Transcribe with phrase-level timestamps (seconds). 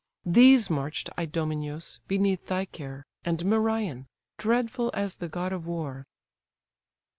[0.25, 4.07] These march'd, Idomeneus, beneath thy care, And Merion,
[4.39, 6.07] dreadful as the god of war.